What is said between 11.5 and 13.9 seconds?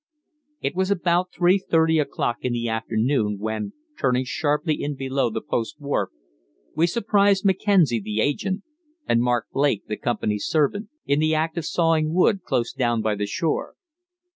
of sawing wood close down by the shore.